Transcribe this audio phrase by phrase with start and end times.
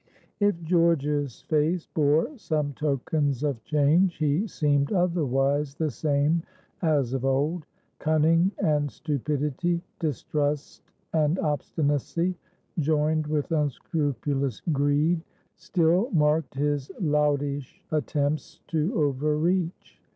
[0.39, 6.41] If George's face bore some tokens of change, he seemed otherwise the same
[6.81, 7.67] as of old.
[7.99, 10.81] Cunning and stupidity, distrust
[11.13, 12.33] and obstinacy,
[12.79, 15.21] joined with unscrupulous greed,
[15.55, 19.99] still marked his loutish attempts to overreach.